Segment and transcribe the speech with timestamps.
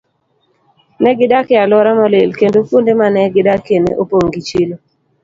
[1.01, 4.75] Ne gidak e alwora molil, kendo kuonde ma ne gidakie ne opong' gi chilo.